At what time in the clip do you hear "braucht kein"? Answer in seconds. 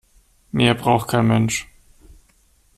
0.73-1.27